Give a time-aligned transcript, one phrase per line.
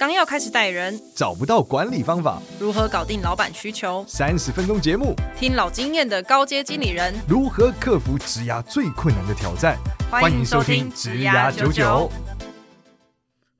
[0.00, 4.02] 刚要开始带人，找不到管理方法，如何搞定老板需求？
[4.08, 9.76] 三十分钟节目，听老经验的高阶经理人如何克服职涯最困难的挑战。
[10.10, 12.10] 欢迎收听职涯九九。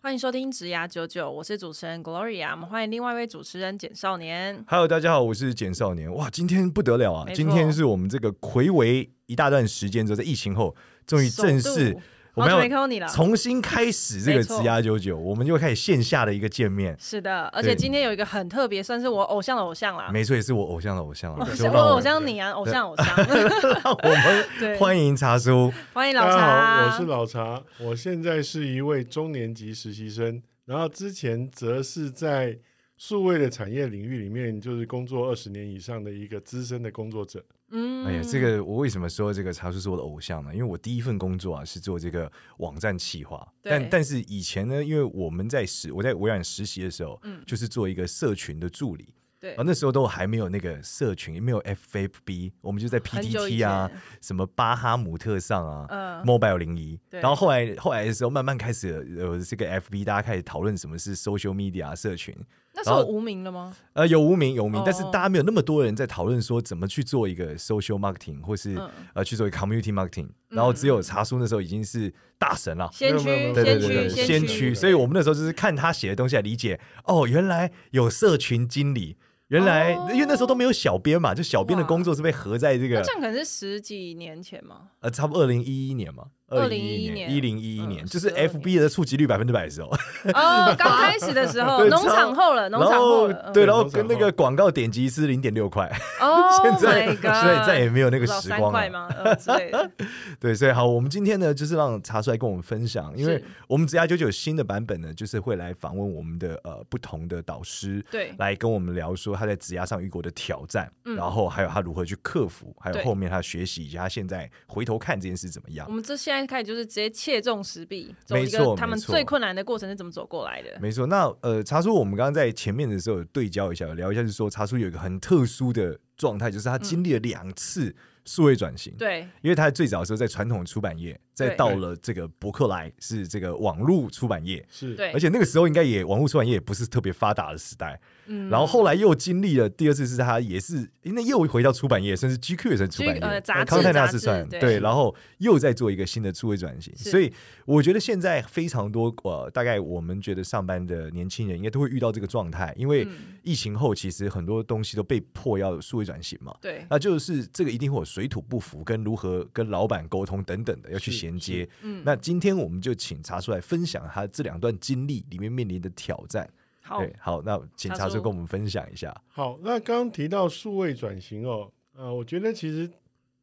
[0.00, 4.65] 欢迎收听职涯九九，我是主持人 Gloria，我们欢迎另外一位主持人简少年。
[4.67, 6.11] Hello，大家好，我是简少年。
[6.15, 7.27] 哇，今天不得了啊！
[7.35, 10.75] 今天是我们这个睽违一大段时间之后，在疫情后，
[11.07, 11.95] 终于正式。
[12.41, 16.97] 我们要重新开始这个职涯九九，我们就会开始线下的一个见面。
[16.98, 20.11] 是的，而且今天有一个很特别，算是我偶像的偶像啦。
[20.12, 21.47] 没错，也是我偶像的偶像 啦。
[21.73, 23.07] 我偶像你啊，偶像偶像。
[24.03, 26.81] 我们欢迎茶叔，欢迎老茶。
[26.81, 32.59] 好，我是老茶，我现在是一位中年级实习生，然后之前则是在
[32.97, 37.43] 数位的产业领域里面，就是工作二十年以上的一个资深的工作者。
[37.70, 40.52] 嗯，哎呀，这个我为什么说这个茶叔是我的偶像呢？
[40.55, 62.34] 因为我第一份工作啊是做这个网站企划，但但是以前呢，因为我们在实我在微软实习的时候，嗯，就是做一个社群的助理，对，啊，那时候都还没有那个社群，也没有 FFB，我们就在 PTT 啊，什么巴哈姆特上啊，嗯，Mobile 零一，然后后来后来的时候慢慢开始有这个 FB，大家开始讨论什么是 Social Media 社群。
[62.83, 63.77] 那时候无名了吗？
[63.92, 79.17] 呃，有无名有名，但是大家没有那么多人在讨论说怎么去做一个 social marketing，或是、嗯、呃去做一个 community marketing，然后只有茶叔那时候已经是大神了，先驱，对对对对，先驱，所以我们那时候就是看他写的东西来理解，哦，原来有社群经理。
[79.48, 82.95] 原来，因为那时候都没有小编嘛，就小编的工作是被合在这个。
[82.95, 84.91] 那这样可能是十几年前嘛？
[85.01, 86.27] 呃，差不多二零一一年嘛。
[86.51, 89.89] 二零一一年，一零一一年，就是 FB 的触及率百分之百的时候。
[90.34, 93.51] 哦， 刚开始的时候，农场后了，农场后了。
[93.53, 95.91] 对，然后跟那个广告点击是零点六块。
[96.20, 98.91] 哦，现在所以再也没有那个时光了。
[98.91, 99.09] 吗？
[99.47, 99.73] 对。
[100.39, 109.31] 对，所以好，我们今天呢，就是让茶叔来跟我们分享，因为我们职涯九九新的版本呢，就是会来访问我们的呃不同的导师，对，来跟我们聊说。
[109.41, 115.86] 他在职涯上遇过的挑战，嗯、然后还有他如何去克服，还有后面他学习以及他现在回头看这件事怎么样。
[115.89, 120.78] 我们这现在开始就是直接切中时弊，没错，他们最困难的过程是怎么走过来的？
[120.80, 121.06] 没错。
[121.06, 131.19] 那呃，查叔，我们刚刚在前面的时候有对焦一下，聊一下，就是说查叔有一个很特殊的状态，就是他经历了两次数位转型，对、嗯，因为他最早的时候在传统出版业。
[131.32, 134.94] 再到了这个博客来是这个网络出版业，是。
[134.94, 144.47] 对，而且那个时候应该也网络出版业也不是特别发达的时代，嗯，然后后来又经历了第二次，是他也是因为又回到出版业，甚至 GQ 也是出版业，康泰纳是算。
[144.50, 147.32] 对，然后又在做一个新的数位转型，所以
[147.64, 153.09] 我觉得现在非常多呃，大概我们觉得上班的年轻人应该都会遇到这个状态，因为
[153.42, 166.48] 疫情后其实很多东西都被迫要数位转型嘛，对，那就是这个一定会有水土不服，跟如何跟老板沟通等等的要去衔接，嗯，那今天我们就请查出来分享他这两段经历里面面临的挑战。
[166.82, 169.15] 好，对，好，那请查叔跟我们分享一下。
[169.28, 172.91] 好，那刚刚提到数位转型哦，呃，我觉得其实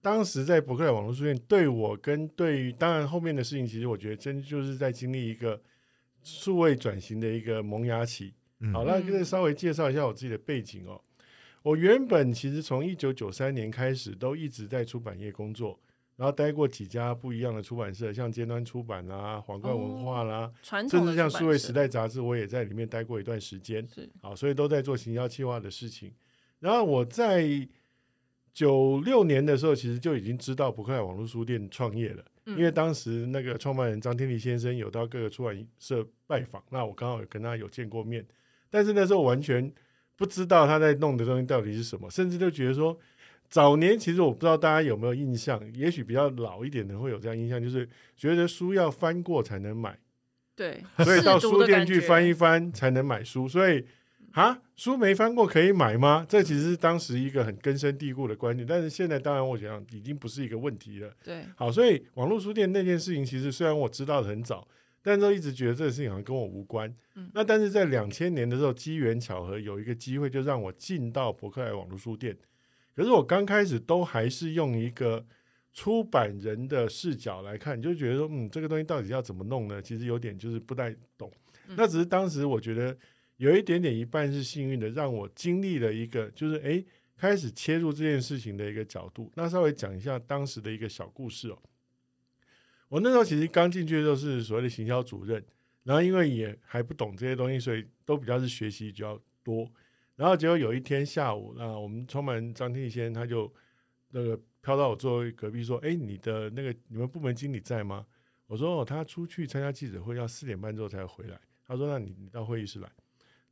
[0.01, 5.61] 当时在博客来网络书店，对我跟对于当然后面的事情，其实我觉得真就是在经历一个
[6.23, 8.33] 数位转型的一个萌芽期。
[8.59, 10.99] 嗯、好，那就稍微介绍一下我自己的背景哦。
[11.67, 15.77] 我原本其实从一九九三年开始都一直在出版业工作。
[16.15, 23.87] 然后待过几家不一样的出版社，像尖端出版啦、皇冠文化啦，甚至像数位时代杂志，我也在里面待过一段时间。
[23.87, 26.11] 是，好，所以都在做行销企划的事情。
[26.57, 27.45] 然后我在
[28.51, 38.25] 九六年的时候，其实就已经知道博客来网络书店创业了，因为当时那个创办人张天利先生有到各个出版社拜访，那我刚好有跟他有见过面，
[38.71, 39.71] 但是那时候完全
[40.17, 42.99] 不知道他在弄的东西到底是什么，甚至都觉得说。
[43.49, 49.97] 早年其实我不知道大家有没有印象，也许比较老一点的会有这样印象，就是觉得书要翻过才能买，
[50.53, 53.85] 对，所以到书店去翻一翻才能买书，所以
[54.33, 56.25] 啊，书没翻过可以买吗？
[56.27, 61.09] 这其实是当时一个很根深蒂固的观念，但是现在当然我想已经不是一个问题了。
[61.23, 64.67] 对，好，所以网络书店那件事情，其实虽然我知道的很早，
[65.07, 66.93] 但都一直觉得这个事情好像跟我无关。
[67.15, 72.37] 嗯，那但是在两千年的时候，机缘巧合有一个机会，就让我进到博客来网络书店。
[72.93, 75.25] 可是我刚开始都还是用一个
[75.71, 79.81] 出版人的视角来看，就觉得说，嗯，这个东西到底要怎么弄呢？
[79.81, 81.31] 其实有点就是不太懂。
[81.77, 82.93] 那只是当时我觉得
[83.37, 89.31] 有一点点一半是幸运的，让我经历了一个就是诶，开始切入这件事情的一个角度。
[89.35, 91.57] 那稍微讲一下当时的一个小故事哦。
[92.89, 95.43] 我那时候其实刚进去的时候是所谓的行销主任，
[95.83, 99.69] 然后因为也还不懂这些东西，所以都比较是学习比较多。
[100.15, 103.53] 然后结果有一天下午，那我们创办人张天先他就
[104.11, 108.05] 那个飘到我座位隔壁说：“哎，你的那个你们部门经理在吗？”
[108.47, 112.89] 我说：“哦，他出去参加记者会，要四点半之后才回来。”他说：“那你你到会议室来。”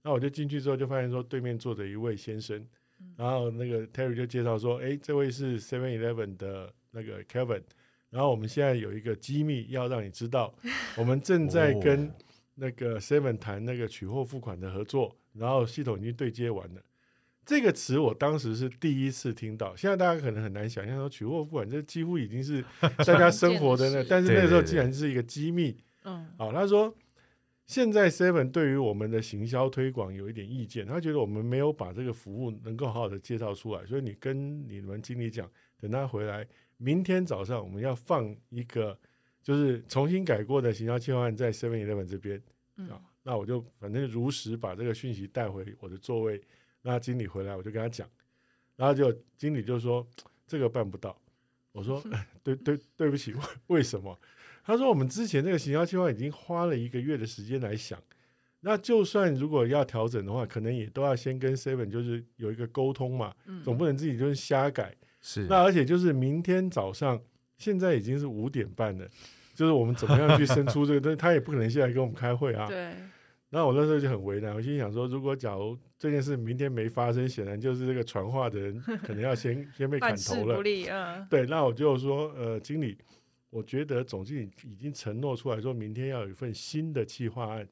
[0.01, 2.65] 那我就进去之后，就发现说对面坐着一位先生，
[3.17, 7.61] 然后那个 Terry 就介绍说：“哎，这位是 Seven Eleven 的那个 Kevin，
[8.15, 10.55] 然后我们现在有一个机密要让你知道，
[10.95, 12.09] 我们正在跟
[12.53, 16.81] 那个 Seven 谈那个取货付款的合作，然后系统已经对接完了。
[17.45, 25.75] 这个词我当时是第一次听到，现在大家可能很难想象说取货付款这几乎已经是大家生活的那， 但是那时候既然是一个机密。
[26.05, 26.95] 嗯，好，他说。”
[27.67, 35.49] 现在 Seven 对于我们的行销推广有一点意见，他觉得我们没有把这个服务能够好好的介绍出来，所以你跟你们经理讲，
[35.81, 36.45] 等他回来，
[36.77, 38.97] 明天早上我们要放一个
[39.41, 42.41] 就是重新改过的行销计划案在 Seven Eleven 这边，
[42.77, 46.41] 嗯、啊，那我就反正如实把这个讯息带回我的座位，
[46.81, 48.09] 那经理回来我就跟他讲，
[48.75, 50.05] 然后就经理就说
[50.47, 51.19] 这个办不到，
[51.71, 52.03] 我说
[52.43, 53.33] 对对对不起，
[53.67, 54.17] 为什么？
[54.67, 58.01] 他说：“我们之前那个行销计划已经花了一个月的时间来想，
[58.61, 64.95] 那就算如果要调整的话，可能也都要先跟 Seven 就是有一个沟通嘛，总不能自己就是瞎改。
[65.27, 67.19] 是，那而且就是明天早上，
[67.57, 69.09] 现在已经是五点半了，
[69.55, 71.01] 就是我们怎么样去生出这个？
[71.01, 72.67] 但 他也不可能现在跟我们开会啊。
[72.67, 72.93] 对。
[73.49, 80.61] 那我那时候就很为难，我心想说，如果假如这件事明天没发生，显然就是这个传话的人可能要先 先被砍头了。
[81.27, 82.97] 对，那我就说，呃，经理。”
[83.49, 87.65] 我觉得总经理已经承诺出来说，明天要有一份新的企划案，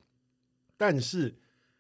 [0.78, 1.36] 但是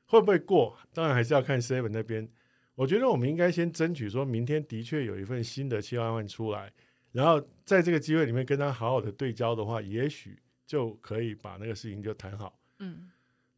[0.05, 2.27] 会不会过，当然还是要看 Seven 那边。
[2.75, 6.71] 我觉得我们应该先争取，说明天的确有一份新的七万万出来，
[7.11, 12.59] 然后在这个机会里面跟他好好的对焦的话，也许就可以把那个事情就谈好。
[12.79, 13.09] 嗯，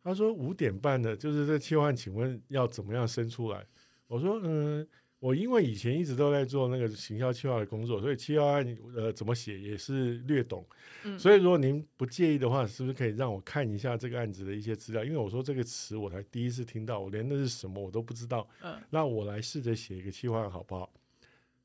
[0.04, 3.66] 他说五点半的，就是这企划案，请问要怎么样生出来？
[4.08, 4.88] 我说，嗯。
[5.26, 10.64] 我因为以前一直都在做那个行销企划的工作，所以企划案呃怎么写也是略懂。
[11.04, 15.04] 嗯，所以如果您不介意的话，是不是可以让我看一下这个案子的一些资料？
[15.04, 18.48] 因为我说这个词我才第一次听到，我连那是什么我都不知道。
[18.62, 20.88] 嗯，那我来试着写一个企划案好不好？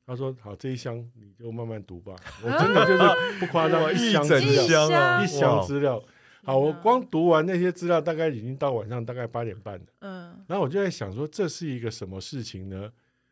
[0.07, 2.15] 他说好，这一箱你就慢慢读吧。
[2.43, 3.03] 我真的就是
[3.39, 6.03] 不夸张，一箱资料，一箱资料。
[6.43, 9.85] 好，我光读完那些资料，大概已经到晚上大概八点半了。
[9.99, 12.91] 嗯，然后我就在想说，这是一个什么事情呢？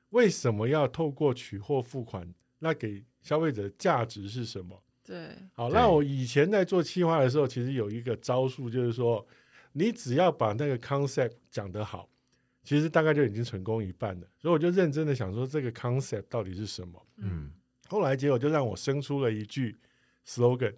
[0.09, 2.33] 为什么要透过取货付款？
[2.59, 4.81] 那给消费者价值是什么？
[5.03, 9.25] 对，好，那我以前在做企划的时候，其实有一个招数，就是说，
[9.71, 12.09] 你只要把那个 concept 讲得好，
[12.63, 14.27] 其实大概就已经成功一半了。
[14.37, 17.03] 所以我就认真的想说，这个 concept 到底是什么？
[17.17, 17.51] 嗯，
[17.87, 19.77] 后来结果就让我生出了一句
[20.27, 20.75] slogan。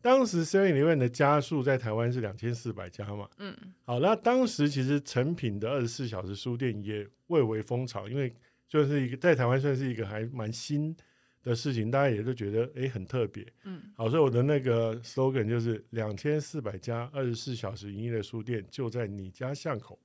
[0.00, 8.32] 当时 Seven Eleven 的家数在台湾是两千四百家嘛，嗯，好，那当时其实成品的二十四小时书店也蔚为风潮，因为
[8.68, 10.94] 就是一个在台湾算是一个还蛮新
[11.42, 19.98] 的事情，大家也都觉得哎、欸、很特别，嗯，好，所以我的那个 slogan 就是两千四百家二十四小时营业的书店就在你家巷口，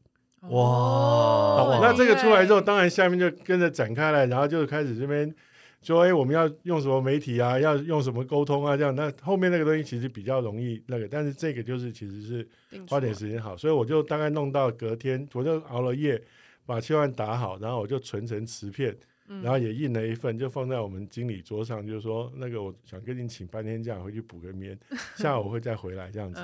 [0.44, 5.34] 哇，好，那这个出来之后，当然下面就跟着展开了，然后就开始这边
[5.82, 12.48] 说哎、欸、我们要用什么媒体啊，要用什么沟通啊，这样，那后面那个东西其实比较容易那个，但是这个就是其实是
[12.88, 16.22] 花点时间好，所以我就大概弄到隔天，我就熬了夜。
[16.66, 18.96] 把切换打好，然后我就存成磁片，
[19.28, 24.78] 然后也印了一份，就放在我们经理桌上，就是说那个我想跟你请半天假回去补个眠，
[25.18, 26.42] 下午会再回来这样子。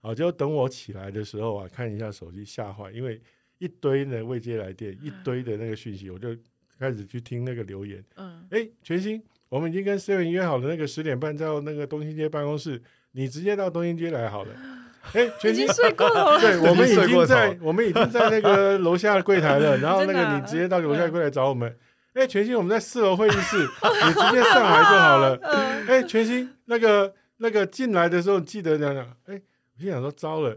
[0.00, 3.20] 好，就等我起来的时候啊，看一下手机，吓坏，因为
[3.58, 6.36] 一堆的未接来电，一堆的那个讯息，我就
[6.78, 8.04] 开始去听那个留言。
[8.16, 14.52] 嗯，哎，全新，我们已经跟 Seven 约好了，那个十点半在那个东兴街办公室，你直接到东兴街来好了。
[15.12, 16.38] 哎，全新睡过头了。
[16.42, 19.76] 对，我们已经在，我们已经在那个楼下的柜台了。
[19.78, 21.76] 然后那个你直接到楼下柜台找我们。
[22.14, 23.56] 哎，全新，我们在四楼会议室，
[24.06, 25.38] 你直接上来就好了。
[25.88, 29.04] 哎，全新，那个那个进来的时候记得讲讲。
[29.24, 29.40] 哎，
[29.74, 30.56] 我心想说糟了，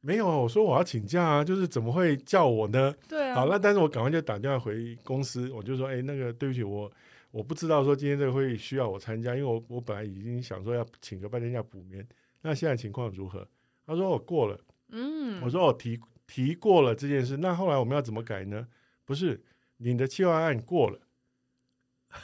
[0.00, 2.94] 没有啊，我说我要请假啊，就是怎么会叫我呢？
[3.08, 3.34] 对啊。
[3.34, 6.90] 好，那但是我赶快就打电话回公司，我就说，哎，那个对不起，我
[7.32, 12.06] 我不知道说今天这个会议需要我参加，因为我我本来已经想说要请个半天假补眠。
[12.42, 13.44] 那现在情况如何？
[13.86, 14.58] 他说我过了，
[14.90, 18.66] 嗯，我说我提提过了这件事，那后来我们要怎么改呢？
[19.04, 19.42] 不是
[19.78, 21.00] 你的计划案过了，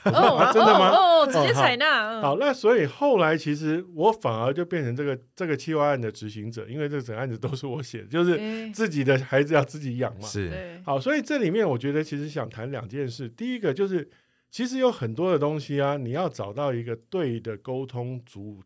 [0.05, 0.91] 哦啊、真的吗？
[0.91, 2.21] 哦，哦直接采纳。
[2.23, 10.27] 好，那所以后来其实我反而就变成这个这个计划案的执行者，因为这整个案子都是我写的，就是自己的孩子要自己养嘛。
[10.27, 14.09] 是，好，所以这里面我觉得其实想谈两件事，第一个就是
[14.50, 18.62] 其实有很多的东西啊，你要找到一个对的沟通主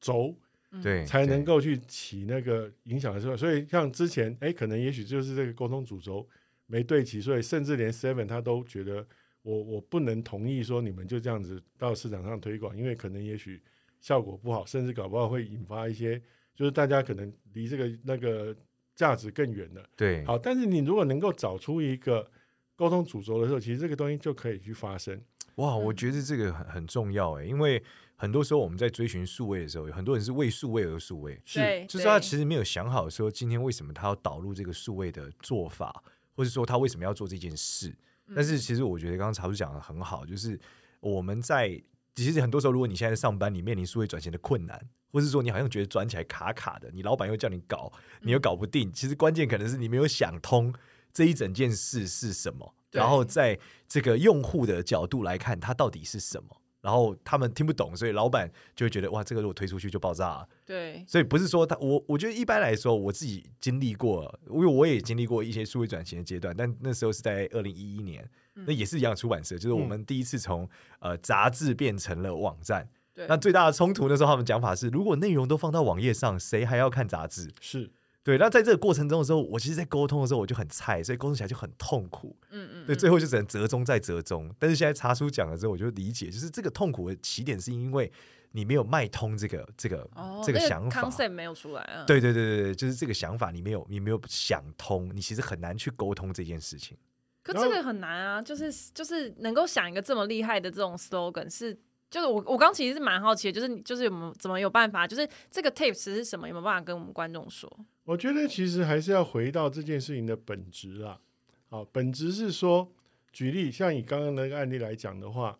[0.00, 0.36] 轴。
[0.82, 6.28] 对，才能够去起那个影响的时候，所以像之前，哎，可能也许就是这个沟通主轴
[6.66, 9.06] 没对齐，所以甚至连 Seven 他都觉得
[9.42, 13.62] 我我不能同意说你们就这样子到市场上推广，因为可能也许
[14.00, 16.20] 效果不好，甚至搞不好会引发一些，
[16.54, 18.54] 就是大家可能离这个那个
[18.94, 19.88] 价值更远的。
[19.96, 22.30] 对，好，但是你如果能够找出一个
[22.76, 25.18] 沟通主轴的时候，其实这个东西就可以去发生。
[25.54, 27.82] 哇，我觉得这个很很重要诶，因为
[28.20, 36.02] 很多时候我们在追寻数位的时候，有很多人是为数位而数位，是，就是他其实没有想好说今天为什么他要导入这个数位的做法，
[36.34, 37.96] 或者说他为什么要做这件事。
[38.34, 40.58] 但是其实我觉得刚刚茶叔讲的很好，就是
[41.00, 41.80] 我们在
[42.14, 44.78] 其实很多时候，如果你现在上班，你面临数位转型的困难，
[45.12, 50.74] 或是说你好像觉得转起来卡卡的，你老板又叫你搞，你又搞不定，其实关键可能是你没有想通
[51.12, 56.57] 这一整件事是什么，然后在这个用户的角度来看，它到底是什么。
[56.80, 60.48] 然后他们听不懂，所以老板就会觉得哇，这个如果推出去就爆炸了。
[60.64, 70.62] 对，所以不是说他我，我觉得一般来说，我自己经历过，因为我也经历过一些数位转型的阶段，但那时候是在二零一一年，嗯，那也是一样出版社，就是我们第一次从、
[71.00, 72.88] 嗯、呃杂志变成了网站。
[73.12, 77.50] 对，那最大的冲突那时候他们讲法是，如果内容都放到网页上，谁还要看杂志？
[77.60, 77.90] 是。
[78.24, 82.36] 对，那在这个过程中的时候，我其实，在沟通的时候，我就很菜，所以沟通起来就很痛苦。
[82.50, 84.54] 嗯嗯，对，最后就只能折中再折中。
[84.58, 88.12] 但是现在查叔讲了之后，我就理解，就是这个痛苦的起点是因为
[88.52, 92.04] 你没有脉通这个这个、哦、这个想法、concept 没有出来啊。
[92.04, 96.98] 对对对对，就是这个想法你没有你没有想通，你其实很难去沟通这件事情。
[97.42, 101.78] 可这个很难啊，就是就是能够想一个这么厉害的这种 slogan 是。
[102.10, 107.70] 就是我，我刚其实是蛮好奇的，就是你，就是有没有怎么有办法，就是这个 tips 是什么，有没有办法跟我们观众说？
[108.04, 111.20] 我觉得其实还是要回到这件事情的本质啦。
[111.68, 112.90] 好，本质是说，
[113.30, 115.58] 举例像以刚刚那个案例来讲的话，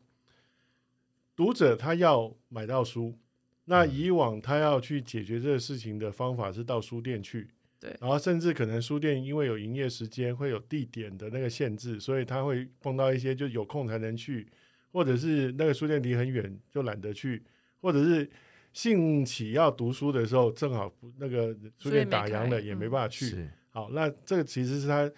[1.36, 3.18] 读者他要买到书，
[3.66, 14.48] 那以往他要去解决这个事情的方法是到书店去，对，然后甚至可能书店因为有营业时间，会有地点的那个限制，所以他会碰到一些就有空才能去。
[14.92, 17.40] 或者是那个书店离很远，就懒得去；
[17.80, 18.28] 或者是
[18.72, 23.34] 兴起要读书的时候，正好那个书店打烊了，也没办法去。
[23.36, 25.10] 嗯、好，那这个其实是他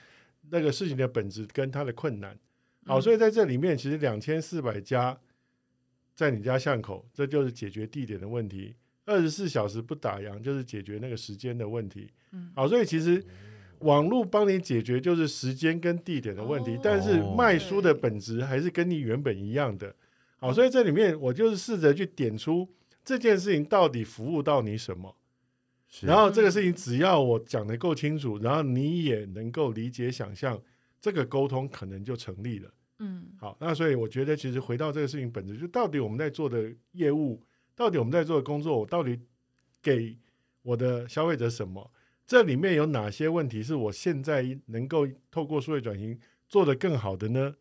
[0.50, 2.38] 那个事情的本质跟他的困难。
[2.86, 5.18] 好，所以在这里面，其实两千四百家
[6.14, 8.74] 在你家巷口，这就是解决地点的问题；
[9.04, 12.10] 二十四小时不打烊，就是解决那个时间的问题。
[12.54, 13.24] 好，所以其实。
[13.80, 19.94] 网络帮你解决就是时间跟地点的问题，但是卖书的本质还是跟你原本一样的。
[20.38, 22.68] 好，所以这里面我就是试着去点出
[23.04, 25.14] 这件事情到底服务到你什么，
[26.02, 30.60] 然后这个事情只要我讲的够清楚，然后你也能够理解想象，
[31.00, 32.70] 这个沟通可能就成立了。
[33.00, 37.42] 嗯，好，那所以我觉得其实回到这个事情本质，就到底我们在做的业务，
[37.74, 39.18] 到底我们在做的工作，我到底
[39.82, 40.16] 给
[40.62, 41.90] 我的消费者什么？
[42.30, 46.16] 这里面有哪些问题是我现在能够透过数位转型
[46.48, 47.56] 做得更好的呢？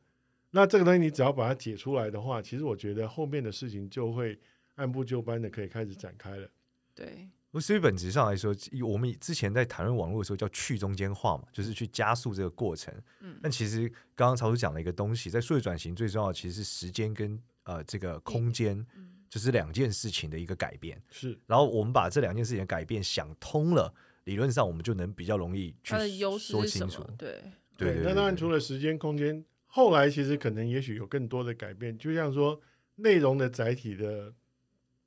[0.52, 4.40] 那这个东西你只要把它解出来的话，其实我觉得后面的事情就会
[4.76, 6.48] 按部就班的可以开始展开了。
[6.94, 7.28] 对，
[7.60, 8.56] 所以本质上来说，
[8.88, 12.94] 我们之前在谈论网络的时候叫去中间化嘛，就是去加速这个过程。
[13.22, 18.86] 嗯，但其实刚刚曹叔讲了一个东西，在数位转型最重要的其实是时间跟呃这个空间，
[19.32, 21.02] 就是两件事情的一个改变。
[21.10, 23.92] 是，然后我们把这两件事情的改变想通了。
[24.30, 25.96] 理论上，我们就能比较容易去
[26.38, 27.04] 说清楚。
[27.18, 27.42] 对
[27.76, 31.98] 对，那当然除了时间、空间，后来其实可能也许有更多的改变。
[31.98, 32.62] 就像说，
[32.98, 34.32] 内容的载体的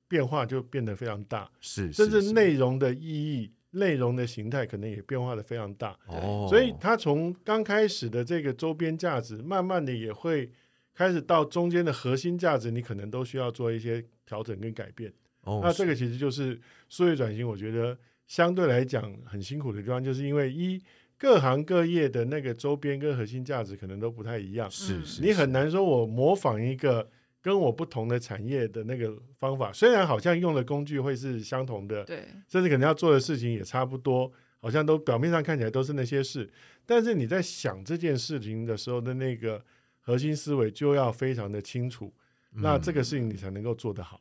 [0.08, 5.96] 变化就变得非常大，是，甚至内容的意义、内容的形态可能也变化的非常大。
[6.08, 10.50] 哦，所以它从刚开始的这个周边价值，慢慢的也会
[10.92, 15.12] 开始到中间的核心价值，你可能都需要做一些调整跟改变。
[15.42, 17.96] 哦，那这个其实就是数位转型，我觉得。
[18.32, 20.82] 相对来讲很辛苦的地方，就是因为一
[21.18, 27.06] 各行各业的那个周边跟核心价值可能都不太一样，是是，你很难说我模仿一个
[27.42, 36.50] 跟我不同的产业的那个方法，虽然好像用的工具会是相同的，对，甚至可能要做的事情也差不多，好像都表面上看起来都是那些事，
[36.86, 39.62] 但是你在想这件事情的时候的那个
[40.00, 42.10] 核心思维就要非常的清楚，
[42.52, 44.18] 那这个事情你才能够做得好。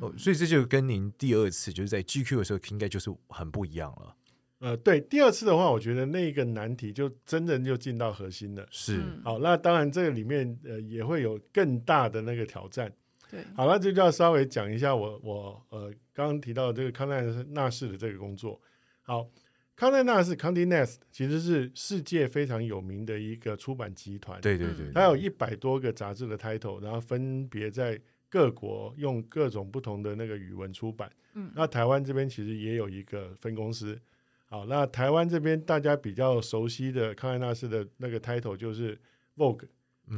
[0.00, 4.16] 哦，所以这就跟您第二次就是在 GQ 的时候，应该就是很不一样了。
[4.58, 8.66] 呃，对，第二次的话，我觉得那个难题就真正就进到核心了。
[8.70, 12.92] 是，好，那当然这个里面呃也会有更大的那个挑战。
[13.30, 18.60] 对，好，那就要稍微讲一下我我呃刚刚提到的这个康奈纳氏的这个工作。
[19.02, 19.28] 好，
[19.76, 24.40] 康奈纳氏 Condé Nast 其实是世界非常有名的一个出版集团。
[24.40, 28.00] 对对对，它有一百多个杂志的 title，然后分别在。
[28.36, 33.98] 各国用各种不同的那个语文出版，嗯，那台湾这边其实也有一个分公司。
[34.44, 39.00] 好，那台湾这边大家比较熟悉的康奈纳斯的那个 title 就是
[39.38, 39.66] Vogue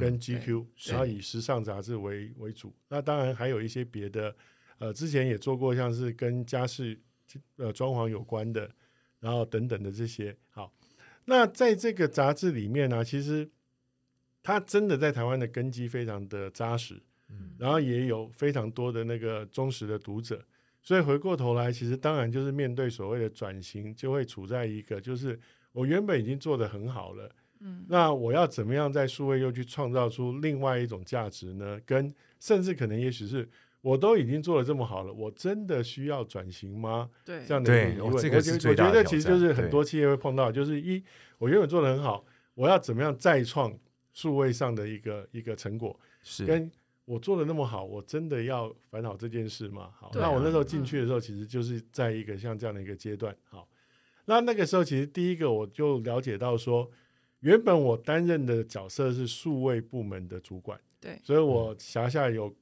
[0.01, 2.75] 跟 GQ，嗯，然后以时尚杂志为为主。
[2.89, 4.35] 那当然还有一些别的，
[4.79, 6.99] 呃，之前也做过像是跟家饰
[7.55, 8.69] 呃装潢有关的，
[9.21, 10.37] 然后等等的这些。
[10.51, 10.75] 好，
[11.27, 13.49] 那在这个杂志里面呢，其实
[14.43, 20.45] 它真的在台湾的根基非常的扎实，嗯，然后也有非常多的那个忠实的读者。
[20.81, 25.39] 所以回过头来，其实当然就是面对所谓的转型，就会处在一个就是
[25.73, 27.31] 我原本已经做得很好了，
[27.61, 31.79] 嗯，那我要怎么样在数位又去创造出另外一种价值呢？
[31.85, 33.47] 跟甚至可能也许是
[33.83, 37.11] 我都已经做的这么好了，我真的需要转型吗？
[37.23, 38.37] 对，这样的疑问，我觉得
[38.71, 41.03] 我觉得其实就是很多企业会碰到，就是一
[41.37, 43.77] 我原本做的很好，我要怎么样再创
[44.15, 45.99] 数位上的一个一个成果？
[46.23, 46.71] 是跟。
[47.09, 49.91] 我做的那么好，我真的要烦恼这件事吗？
[49.99, 53.35] 好，那我那时候进去的时候，其实就是在一个像这样的一个阶段。
[53.49, 53.67] 好，
[54.27, 56.91] 那那个时候其实第一个我就了解到说，
[57.41, 62.55] 原本我担任的角色是数位部门的主管，对，所以我辖下有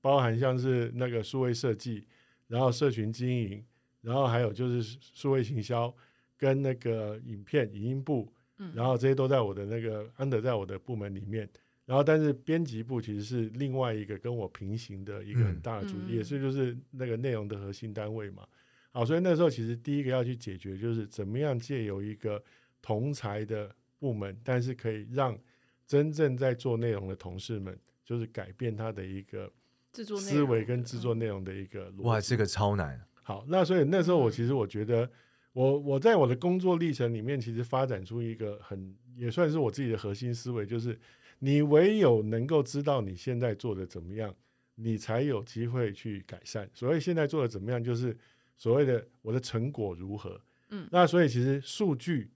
[0.00, 2.06] 包含像是那个数位设计，
[2.46, 3.62] 然后社群经营，
[4.00, 5.94] 然后还有就是数位行销
[6.38, 11.46] 跟那个影片影音部，嗯然后这些都在我的那个 under 在我的部门里面。
[11.90, 18.46] 然后，但是编辑部其实是另外一个跟我平行的一个很大的组织，嗯、也是就是那个内容的核心单位嘛。
[18.92, 22.40] 好，所以那时候其实第一个要去解决，就是怎么样借由一个
[22.80, 25.36] 同才的部门，但是可以让
[25.84, 29.52] 真正在做内容的同事们，就是改变他的一个
[29.92, 31.92] 思维跟制作内容的一个。
[32.02, 33.04] 哇，这个超难。
[33.20, 35.10] 好，那所以那时候我其实我觉得
[35.54, 40.96] 我，我我在我的工作历程里面，其实发展出一个很也算是我自己的核心思维，就是。
[41.40, 44.34] 你唯有能够知道你现在做的怎么样，
[44.74, 46.70] 你才有机会去改善。
[46.72, 48.16] 所谓现在做的怎么样，就是
[48.56, 50.40] 所谓的我的成果如何。
[50.68, 52.30] 嗯，那所以其实数据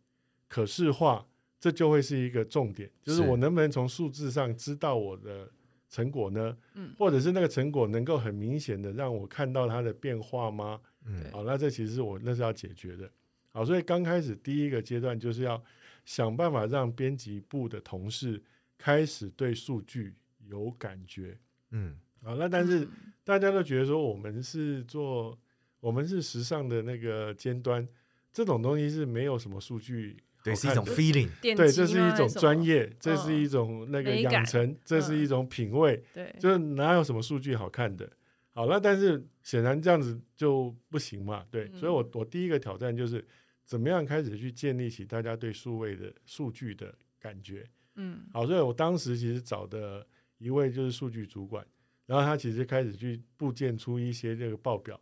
[0.48, 1.26] 可视化，
[1.60, 5.50] 这就会是一个重点，就是我能不能从数字上知道我的
[5.88, 6.56] 成果呢？
[6.72, 10.80] 嗯，或者是那个成果能够很明显的让我看到它的变化吗？
[11.04, 13.10] 嗯，好，那这其实是我那是要解决的。
[13.52, 15.62] 好，所以刚开始第一个阶段就是要
[16.06, 18.42] 想办法让编辑部的同事。
[18.76, 20.14] 开始对数据
[20.46, 21.38] 有感觉，
[21.70, 22.86] 嗯，好，那但是
[23.22, 25.38] 大家都觉得说我们是做，
[25.80, 27.86] 我们是时尚的那个尖端，
[28.32, 38.10] 这种东西是没有什么数据，对，是一种 feeling，对，这是一种专业，这是一种那个养成，这是一种品味，对，就是哪有什么数据好看的？
[38.52, 43.26] 好，那但是显然这样子就不行嘛，对，所以我我第一个挑战就是
[43.64, 47.66] 怎么样开始去建立起大家对数位的数据的感觉。
[47.96, 50.06] 嗯，好，所以我当时其实找的
[50.38, 51.64] 一位就是数据主管，
[52.06, 55.00] 然后他其实开始去部件出一些这个报表，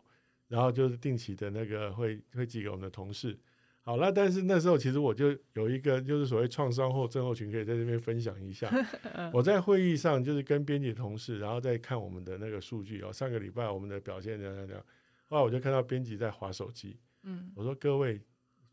[0.48, 3.38] 然后就是定期的那个会会寄给我们的同事。
[3.80, 8.70] 好了，但是那时候其实我就有一个就是所谓创伤后症候群，可以在这边分享一下。
[9.32, 14.84] 我在会议上就是跟编辑同事，然后再看我们的那个数据哦，上个礼拜我们的表现怎样怎样。
[15.24, 18.20] 后来我就看到编辑在划手机，嗯，我说各位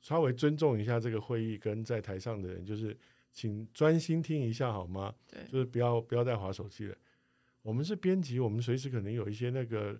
[0.02, 2.96] 稍微尊重一下这个会议跟在台上的人，就是。
[3.32, 5.14] 请专心听一下好吗？
[5.32, 6.96] 对，就是不要不要再划手机了。
[7.62, 9.96] 我们是编辑，我们随时可能有一些那个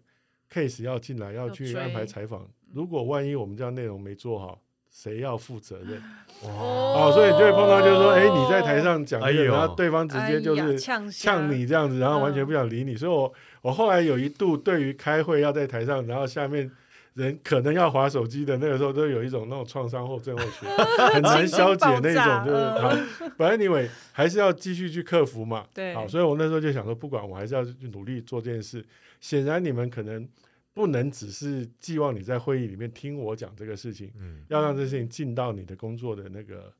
[0.52, 2.50] case 要进来，要去安排采访。
[2.74, 6.02] 如果万一我们这样内容没做好，谁要负责任？
[6.44, 12.96] 哦，所以你就会碰到，就是说，哎，你在台上讲，然后对方直接就是呛你这样子，然后完全不想理你。
[12.96, 16.70] 所以我我后来有一度对于开会要在台上，然后下面。
[17.14, 20.70] 人可能要划手机的那个时候，都有一种那种创伤后症候群，
[21.14, 23.30] 很难消解那种，就是好。
[23.38, 28.86] 本来你以为还是要继续去克服嘛，对，好，所以我那时候就想说，不管我还是要去努力做这件事。
[29.20, 30.26] 显然你们可能
[30.74, 36.72] 不能只是寄望你在会议里面听我讲这个事情，嗯，要让这事情进到你的工作的那个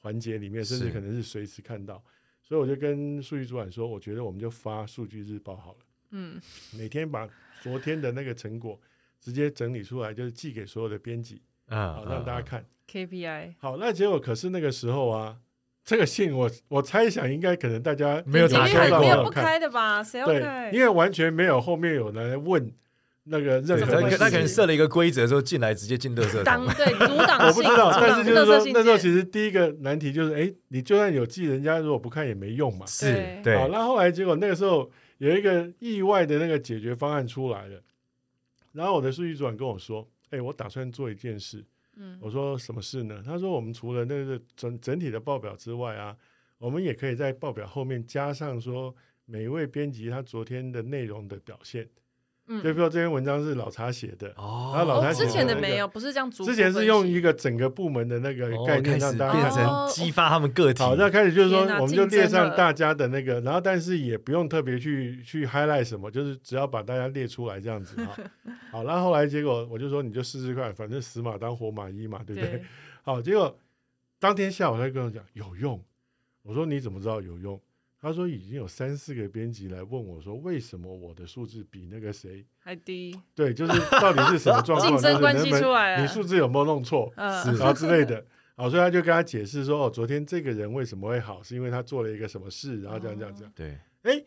[0.00, 2.02] 环节里面，甚至可能是随时看到。
[2.42, 5.78] 所以我就跟数据主管说，我觉得我们就发数据日报好了，
[6.10, 6.38] 嗯，
[6.78, 7.26] 每天把
[7.62, 8.78] 昨天的那个成果。
[9.26, 13.54] 直接整理出来，就是寄给所有的编辑啊，好让大家看 KPI。
[13.58, 15.38] 好，那结果可是那个时候啊，
[15.84, 20.00] 这个信我我猜想应该可能大家没有打开到，没有不开的吧？
[20.00, 20.70] 谁要开？
[20.72, 22.72] 因为完全没有后面有人问
[23.24, 27.90] 那个任何，他可能设了一个规则，说进来直接进垃圾当对阻挡， 我不知道。
[28.00, 32.86] 但是就是说那时候其实第一个难题就是，哎，你就算有寄，人家如果不看也没用嘛。
[32.86, 33.58] 是对。
[33.58, 37.80] 好，那后来结果那个时候有一个意外的那个解决方案出来了。
[38.76, 41.64] 然后我的数据主管跟我说：“哎，我打算做一件事。”
[41.96, 46.14] 嗯，我说：“什么事呢？”他说：“我们除了那个整整体的报表之外啊，
[46.58, 51.88] 我们也可以在报表后面加上说每一位编辑他昨天的内容的表现。
[52.48, 56.44] 嗯，就比如这篇文章是老茶写的，哦，然后老查写的、那个、之前的没有，不是这样组。
[56.44, 60.80] 之前是用一个整个部门的那个概念让大家变成激发他们个体。
[60.80, 68.16] 好，那开始就是说，我们就列上大家的那个，然后但是也不用特别去去 highlight 什么，就是只要把大家列出来这样子哈。
[68.70, 72.50] 好，然后后来结果我就说，你就试试看，反正死马当活马医嘛，对不对？
[72.50, 72.62] 对
[73.02, 73.58] 好，结果
[74.20, 75.82] 当天下午他就跟我讲有用，
[76.42, 77.60] 我说你怎么知道有用？
[78.06, 83.12] 他说已经有三四个编辑来问我说，为什么我的数字比那个谁还低？
[83.34, 84.92] 对，就是到底是什么状况？
[84.94, 87.12] 竞争关系出来了，你数字有没有弄错？
[87.16, 88.24] 嗯，然后之类的。
[88.54, 93.52] 好，所以他就跟他解释说，哦，昨天这个人为什么会好，是因为他做了一个什么事，然后这样这样这样。
[93.56, 94.24] 对，哎，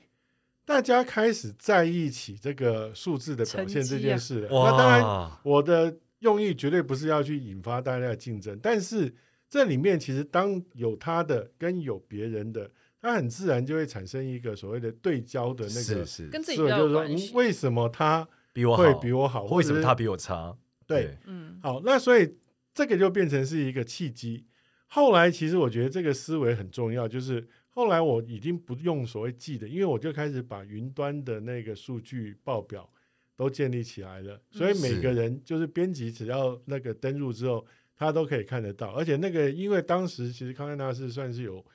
[0.65, 4.49] 大家开始在意起这个数字的表现这件事了。
[4.49, 9.15] 那当然，我的用意绝对不是要去引发大家的竞争，但是
[9.47, 12.69] 这里面其实当有他的跟有别人的。
[13.01, 20.57] 他很自然就会产生一个所谓的对焦的那个，是是，跟自己就是说，嗯，为什么他比我会比我好，为什么他比我差？
[20.85, 22.35] 对，嗯，好，那所以
[22.73, 24.45] 这个就变成是一个契机。
[24.87, 32.91] 后来其实我觉得这个思维很重要，就是后来我已经不用所谓记的，因为我就开始把云端的那个数据报表
[33.37, 41.65] 都建立起来了，所以每个人就是编辑，只要那个登入之后，他都可以看得到，而且那个因为当时其实康奈纳是算是有。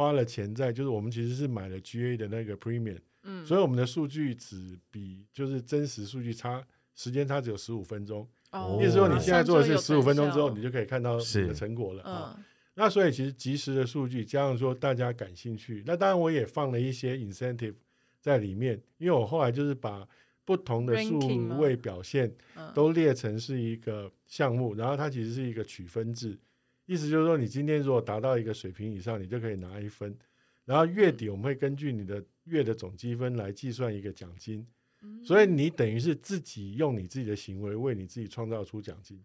[0.00, 12.02] 花了钱在，就是我们其实是买了 GA 的那个 Premium，嗯，所以我们的数据只比就是真实数据差时间差只有十五分钟，哦，意思说你现在做的是十五分钟之后，你就可以看到你的成果了。
[12.02, 12.38] 啊。
[12.74, 17.74] 那所以其实及时的数据加上说大家感兴趣，那当然我也放了一些 incentive
[18.20, 20.08] 在里面，因为我后来就是把
[20.46, 21.18] 不同的数
[21.58, 22.34] 位表现
[22.72, 26.38] 都列成是一个项目，然后它其实是一个取分制。
[26.90, 30.12] 意思就是说，你今天如果达到一个水平以上，你就可以拿一分，
[30.64, 34.66] 然后月底我们会根据你的月的总积分来计算一个奖金，
[35.22, 39.22] 所以你等于是自己用你自己的行为为你自己创造出奖金。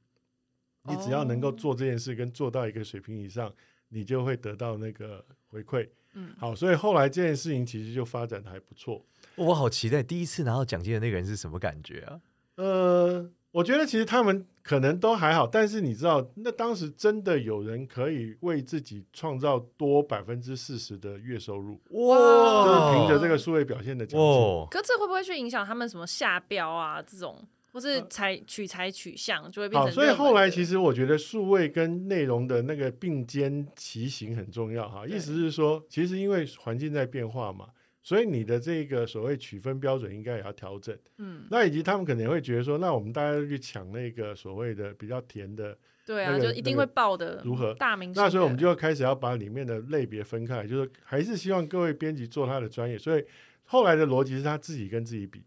[0.84, 3.51] 你只要能够做这件事，跟做到一个水平以上，
[3.89, 5.89] 你就会得到那个回馈。
[6.13, 9.04] 嗯，好，所以后来这件事情其实就发展的还不错。
[9.38, 12.21] 我好期待第一次拿到奖金的那个人是什么感觉啊？
[12.58, 13.32] 呃。
[13.56, 22.65] 我觉得其实他们可能都还好，但是你知道，那当时真的有人可以为自己创造多百分之四十的月收入哇！
[22.65, 24.30] 就是凭着这个数位表现的奖金。
[24.30, 27.02] 哦，可这会不会去影响他们什么下标啊？
[27.02, 27.41] 这种
[27.72, 29.89] 或是采取材取向就会变成。
[29.89, 35.08] 好，所以后来其实我觉得数位跟内容的那个并肩骑行很重要哈。
[35.08, 37.70] 意思是说，其实因为环境在变化嘛。
[38.06, 48.22] 所以你的这个所谓取分标准应该也要调整，嗯，那以及他们可能会觉得说，那我们大家都去抢那个所谓的比较甜的，对啊，就一定会爆的，如何大明星？
[48.22, 52.96] 那所以我们就要开始要把里面的类别分开，就是还是希望各位编辑做他的专业。
[52.96, 53.26] 所以
[53.63, 55.44] 后来的逻辑是他自己跟自己比，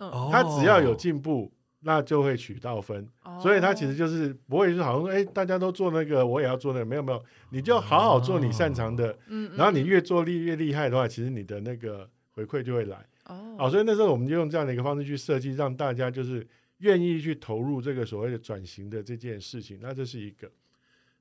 [0.00, 1.50] 嗯，他只要有进步。
[1.84, 3.40] 那就会取到分，oh.
[3.42, 9.58] 所以他其实就是不会是好像说，哎，大家都做那个，我也要做那个，没有没有，你就好好做你擅长的，oh.
[9.58, 12.96] 然后你越做厉越厉害的话，其实你的那个回馈就会来。
[13.26, 16.46] 哦，好，所以那时候我们就用这样的一个方式去设计，让大家就是
[16.78, 19.78] 愿意去投入这个所谓的转型的这件事情。
[19.82, 20.50] 那这是一个，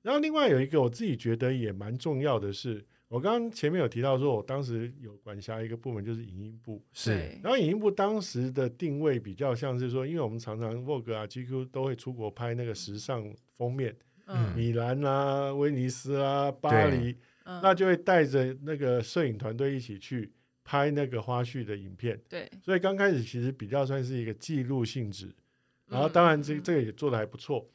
[0.02, 2.86] 然后另外有一个我自己觉得也蛮重要的是。
[3.14, 6.84] 我刚刚前面有提到说，我当时有管辖一个部门，就是影音部。
[6.94, 7.12] 是，
[7.44, 13.24] 然后影音部当时的定位比较像是说，因为我们常常 Vogue 啊、GQ 都会出国拍那个时尚
[13.56, 13.96] 封面，
[14.26, 22.20] 嗯，米兰啊、威尼斯啊、巴黎，那就会带着那个摄影团队一起去拍那个花絮的影片。
[22.28, 25.32] 对，所以刚开始其实比较算是一个记录性质，
[25.86, 27.70] 然后当然这这个也做得还不错。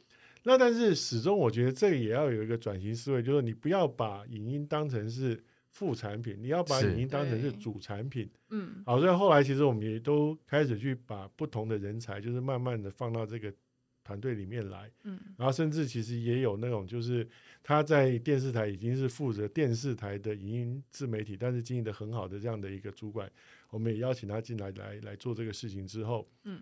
[0.49, 8.27] 那但是始终我觉得这个也要有一个转型思维，就是你不要把影音当成是副产品，你要把影音当成是主产品。
[8.49, 13.53] 嗯，好，所以后来其实我们也都开始去把不同的人才，就是慢慢的放到这个
[14.03, 14.91] 团队里面来。
[15.05, 17.29] 嗯，然后甚至其实也有那种就是
[17.63, 23.31] 他在电视台已经是负责电视台的影音自媒体，但是经营的很好的这样的一个主管，
[23.69, 26.59] 我们也邀请他进来来来做这个事情之后，嗯。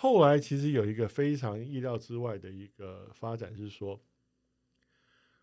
[0.00, 4.00] 后来其实有一个非常意料之外的一个发展，是说，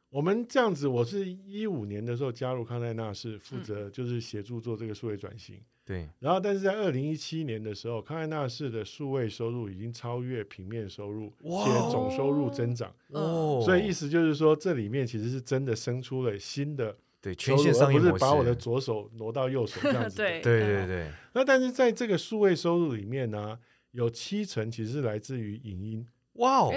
[0.09, 5.59] 我们这样子，我是一五年的时候加入康奈纳，是负责就是协助做这个数位转型。
[5.83, 6.07] 对。
[6.19, 12.95] 然后，但是在二零一七年的时候，康奈纳市的数位收入已经超越平面收入，且总收入增长。
[13.09, 13.61] 哦。
[13.61, 20.15] 所以意思就是说，这里面其实是真的生出了新的对全线商业模式，而不是把我的左手挪到右手这样子。
[20.15, 21.11] 对对对对。
[21.33, 23.59] 那但是在这个数位收入里面呢？
[23.95, 26.73] 有七成其实是来自于影音，哇哦，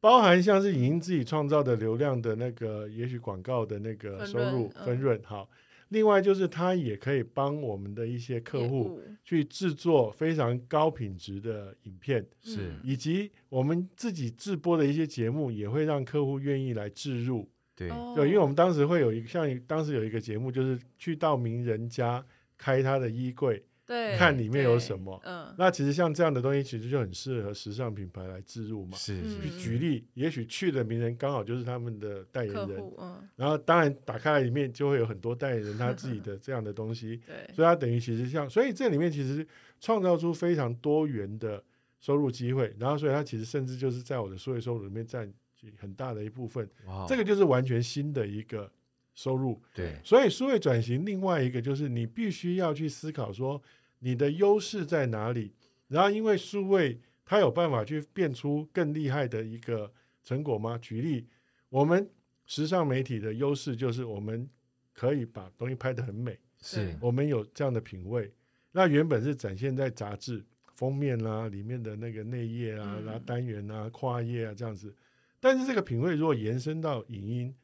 [0.00, 5.48] 包含像是影音自己创造的流量的那个，也许广告的那个收入分润，好，
[5.90, 12.72] 另外就是它也可以帮我们的一些客户去制作非常高品质的影片，是。
[12.82, 17.48] 以及我们自己制播的一些节目，也会让客户愿意来置入。
[17.74, 22.24] 对，对，因为我们当时会有一个像当时有一个节目，就是去到名人家
[22.56, 23.62] 开他的衣柜。
[23.86, 25.20] 对，看里面有什么。
[25.24, 28.96] 嗯，那其实像这样的东西，其实就很适合时尚品牌来置入嘛。
[28.96, 32.82] 是，是举例，也许去的名人刚好就是他们的代言人。
[32.98, 33.22] 嗯。
[33.36, 37.20] 然后当然打开来里面就会有很多代言人他自己的 这样的东西。
[37.24, 37.54] 对。
[37.54, 39.46] 所以它等于其实像，所以这里面其实
[39.80, 41.62] 创造出非常多元的
[42.00, 42.74] 收入机会。
[42.78, 45.32] 然后所以它其实甚至就是在我的数位收入里面占
[45.78, 46.68] 很大的一部分。
[46.86, 47.06] 哇。
[47.08, 48.68] 这个就是完全新的一个
[49.16, 49.60] 收入。
[49.74, 49.98] 对。
[50.04, 53.60] 所以数位转型另外一个就是你必须要去思考说。
[53.98, 55.54] 你的优势在哪里？
[55.88, 59.90] 然后，因为数位它有办法去变出更厉害的一个
[60.22, 60.78] 成果吗？
[60.82, 61.26] 举例，
[61.70, 62.06] 我们
[62.44, 64.48] 时尚媒体的优势就是我们
[64.92, 68.30] 可以把东西拍得很美，是我们有这样的品味。
[68.70, 74.94] 那原本是展现在杂志封面啊，里面的那个内页啊，然后单元啊、跨页啊这样子。
[75.40, 77.54] 但是这个品味如果延伸到影音，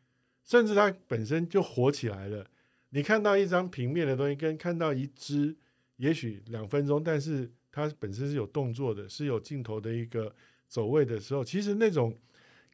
[0.45, 2.47] 甚至它本身就火起来了。
[2.91, 5.57] 你看到一张平面的东西，跟看到一只。
[5.99, 10.35] 也许两分钟，但是它本身是有动作的，是有镜头的一个
[10.67, 12.19] 走位的时候，其实那种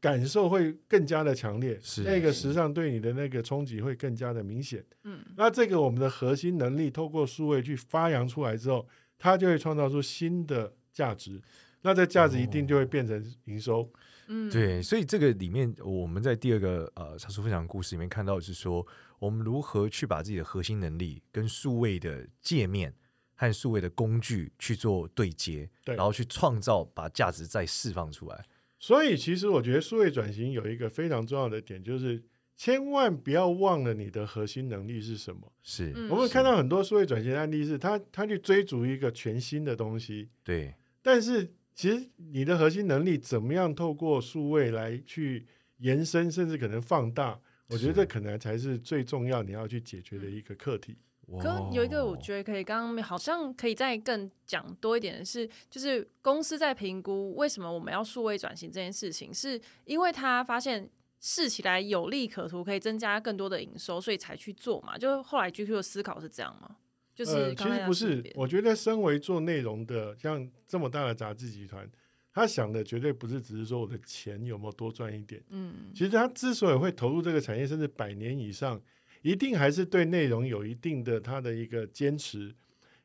[0.01, 4.83] 感受会更加的强烈，是那个时尚对你的那个冲击会更加的明显。
[5.03, 11.39] 嗯，那这个我们的核心能力透过数位去发扬出来之后，它就会创造出新的价值，
[11.83, 13.87] 那这价值一定就会变成营收。
[14.29, 18.87] 嗯，对，所以这个里面我们在第二个呃茶叔分享故事里面看到的是说，
[19.19, 22.95] 我们如何去把自己的核心能力跟数位的界面。
[23.41, 28.45] 和数位的工具去做对接，对，然后去创造，把价值再释放出来。
[28.81, 32.21] 所以，其实我觉得数位转型有一个非常重要的点，就是
[32.57, 35.53] 千万不要忘了你的核心能力是什么。
[35.63, 40.31] 是，我们看到很多数位转型的案例，是他他去追逐一个全新的东西。
[40.43, 47.39] 对，但是其实你的核心能力怎么样透过数位来去延伸，甚至可能放大，
[47.69, 50.99] 我觉得这可能才是最重要你要去解决的一个课题。
[51.41, 64.99] 可有一个，我觉得可以，刚刚好像可以再更讲多一点的是，就是公司在评估为什么我们要数位转型这件事情，是因为他发现试起来有利可图，可以增加更多的营收，所以才去做嘛。
[64.99, 66.75] 就后来 GQ 的思考是这样吗？
[67.25, 71.89] 呃，其实不是，我觉得身为做内容的，像这么大的杂志集团，
[72.33, 75.43] 他想的绝对不是只是说我的钱有没有多赚一点。
[75.51, 78.81] 嗯，其实他之所以会投入这个产业，甚至百年以上。
[79.23, 82.55] 一定还是对内容有一定的他的一个坚持，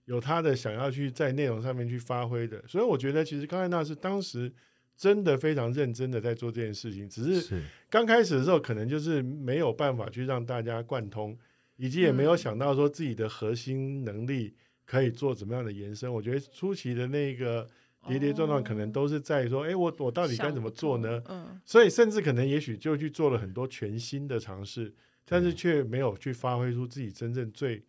[0.06, 4.54] 有他的想要去在内容上面去发挥的，所以我觉得其实康奈纳是当时
[4.96, 11.36] 真的非常认真的在做这件事情，只是刚开始的时候可能就是没有办法去让大家贯通，
[11.78, 14.54] 以及也没有想到说自己的核心能力
[14.86, 16.12] 可以做怎么样的延伸。
[16.14, 17.68] 我觉得初期的那个
[18.08, 21.22] 跌跌撞撞，可能都是在说，哎，我我到底该怎么做呢？
[21.66, 24.94] 所以甚至可能也许就去做了很多全新的尝试。
[25.26, 27.82] 但是却没有去发挥出自己真正最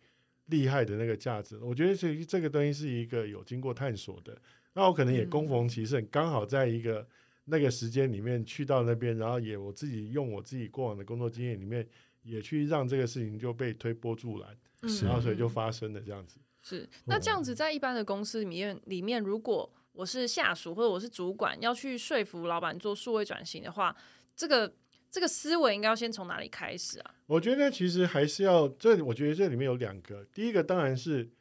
[0.45, 1.57] 厉害的那个价值。
[1.57, 4.35] 我觉得这这个东西是一个有经过探索的。
[4.73, 7.05] 那我可能也恭逢其胜，刚好在一个
[7.43, 11.85] 那个时间里面去到那边，然后也我自己用我自己过往的工作经验里面，
[12.25, 14.57] 也去让这个事情就被推波助澜，
[15.01, 16.39] 然后所以就发生了这样子。
[16.61, 23.95] 是，那这样子在一般的公司里面，里面如果我是下属或者我是主管，要去说服老板做数位转型的话，
[24.35, 24.73] 这个。
[25.11, 27.15] 这个思维应该要先从哪里开始啊？
[27.27, 30.25] 我觉得其实还是要这，我觉得这里面有两个。
[30.33, 31.31] 第一个当然是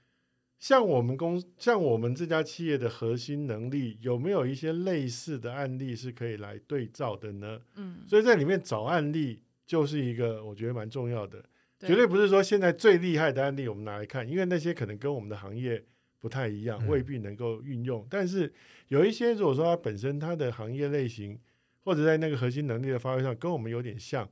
[0.61, 7.63] 像我们公，像我们这家企业的核心能力，有没有一些类似的案例是可以来对照的呢？
[7.75, 11.45] 嗯，所以在里面找案例就是一个我觉得蛮重要的。
[11.79, 15.85] 绝对不是说现在最厉害的案例我们拿来看，因为那些可能跟我们的行业
[16.19, 18.07] 不太一样，未必能够运用。
[18.09, 18.53] 但是
[18.89, 21.39] 有一些如果说它本身它的行业类型。
[21.87, 24.27] 或者在那个核心能力的发挥上跟我们有点像，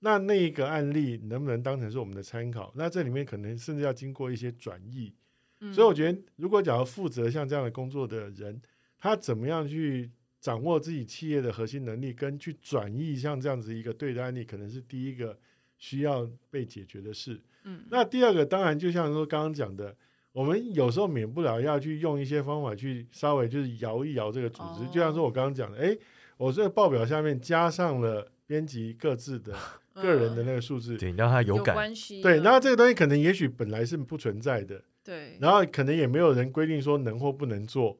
[0.00, 2.70] 那那一个案例能不能当成是我们的参考？
[2.76, 5.14] 那这里面可能甚至要经过一些转译。
[5.60, 8.60] 嗯，所以我觉得，如果假如负责像这样的工作的人，
[8.98, 15.38] 他怎么样去掌握自己企业的核心能力，跟去转移像这样子一个对的案例，可能是第一个
[15.78, 17.40] 需要被解决的事。
[17.64, 19.94] 嗯，那第二个当然就像说刚刚讲的，
[20.32, 25.96] 我们有时候免不了要去用一些方法去稍微就是摇一摇这个组织，哦，就像说我刚刚讲的，哎。
[26.38, 29.52] 我这个报表下面加上了编辑各自的
[30.00, 37.98] 个人的那个数字，对，让他有感，对，然后这个东西可能也许本来是不存在的，对，然后可能也没有人规定说能或不能做，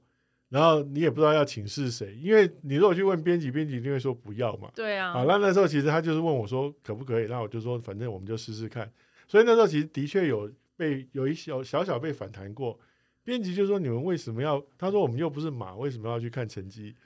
[0.48, 8.90] 然后你也不知道要请示谁，因为你如果去问编辑，编辑一定会说不要嘛，对啊，好，那那时候其实他就是问我说可不可以，那我就说反正我们就试试看，
[9.26, 12.78] 所以那时候其实的确有被有一小小小被反弹过。
[13.24, 16.96] 编辑就说：“你们为什么要？”他说：“我们又不是马，为什么要去看成绩？”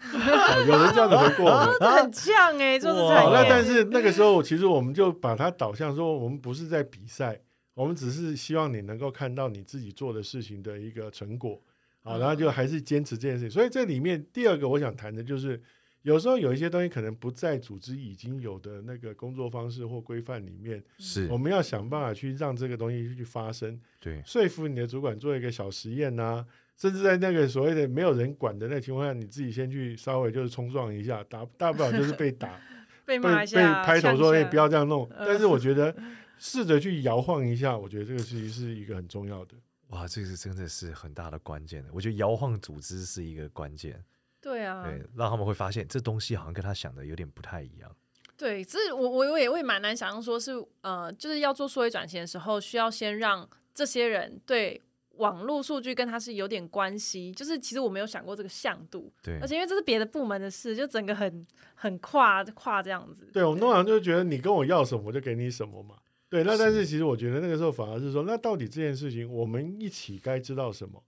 [0.68, 3.32] 有人这样子回过我们，很像哎，就是好。
[3.32, 7.40] 那但是那个时候，其实我们就把它导向说，我们不是在比赛，
[7.74, 11.60] 我们只是希望你能够看到你自己做的事情的一个成果。
[12.02, 13.50] 好，然后就还是坚持这件事情。
[13.50, 15.60] 所以这里面第二个我想谈的就是。
[16.04, 23.80] 有时候有一些东西可能不在组织已经有的那个工作方式或规范里面，是我们要想办法去让这个东西去发生。
[24.00, 26.44] 对，说服你的主管做一个小实验啊，
[26.76, 32.60] 甚至在那个所谓的没有人管的那个情况下，你自己先去稍微就是冲撞一下，打大不了就是被打，
[33.06, 35.08] 被被被拍头说哎不要这样弄。
[35.16, 35.94] 但是我觉得
[36.36, 39.54] 试着去摇晃一下，我觉得这个事情是一个很重要的。
[39.92, 41.84] 哇，这个是真的是很大的关键。
[41.92, 44.02] 我觉得摇晃组织是一个关键。
[44.40, 47.94] 对啊，对，让他们会发现这东西好像跟他想的有点不太一样。
[48.36, 54.80] 对，这我我我也会蛮难想象，说是呃，就是要做数位转型的时候，需要先让这些人对
[55.16, 57.30] 网络数据跟他是有点关系。
[57.30, 63.28] 就是其实我没有想过这个向度，对，而且因为这是别的部门的事，就整个很很跨跨这样子。
[63.32, 65.96] 对，我们通常就觉得你跟我要什么，我就给你什么嘛。
[66.32, 71.04] 对，那但是其实我觉得那个时候反而是说，那到底这件事情我们一起该知道什么？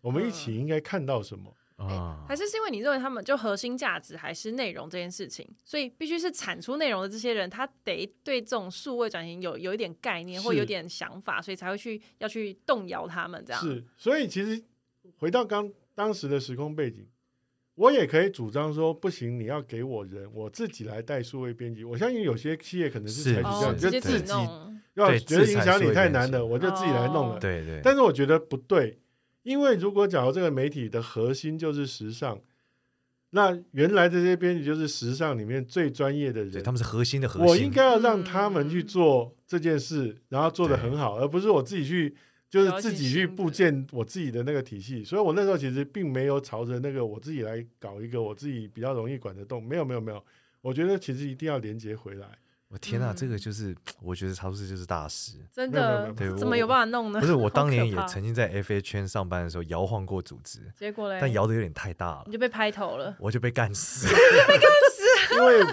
[0.00, 1.54] 我们一起应该看到什么？
[1.78, 13.62] 嗯欸、还是是因为你认为他们就核心价值还是内容这件事情，所以必须是产出内容的这些人，他得对这种数位转型有有一点概念或有点想法，所以才会去要去动摇他们这样。
[13.62, 14.60] 是，所以其实
[15.18, 17.06] 回到刚当时的时空背景，
[17.74, 21.82] 我也可以主张说，不行，你要给我人，我自己来带数位编辑。
[21.84, 24.32] 我相信有些企业可能是采取这样，就自己
[24.94, 27.38] 要觉得影响你太难了，我就自己来弄了。
[27.40, 27.80] 对对。
[27.82, 29.00] 但是我觉得不对。
[29.42, 32.40] 因为如果假如这个媒体的核心就是时尚，
[33.30, 37.48] 那原来这些编辑就是时尚里面最专业的人，他们是核心的核心。
[37.48, 42.14] 我应该要让他们去做这件事，然后做得很好，而不是我自己去，
[42.54, 45.02] 就是自己去部建我自己的那个体系。
[45.02, 49.62] 所以我那时候其实并没有朝着那个我自己来搞一个我自己比较容易管得动。
[49.62, 50.24] 没有没有没有，
[50.60, 52.28] 我觉得其实一定要连接回来。
[52.68, 57.20] 我天呐，这个就是我觉得曹叔就是大师，真的，对，怎么有办法弄呢？
[57.20, 64.06] 不是，我当年也曾经在 FA 圈上班的时候摇晃过组织，结果嘞，但摇的有点太大了，你就被拍头了，我就被干死，
[64.48, 65.04] 被干死。
[65.38, 65.64] 因为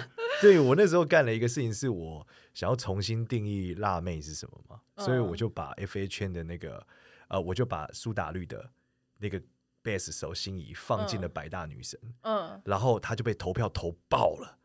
[0.42, 6.86] 对我那时候干了一个事情，是我想要重新定义辣妹是什么嘛，所以我就把 FA 圈的那个
[7.28, 8.70] 呃，我就把苏打绿的
[9.18, 9.42] 那个
[9.82, 14.58] 贝斯手心仪放进了百大女神，嗯，然后她就被投票投爆了。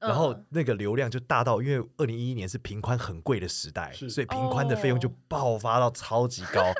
[0.00, 0.44] 然后。
[0.50, 6.72] 那个流量就大到，因为二零一一年是平宽很贵的时代，所以平宽的费用就爆发到超级高。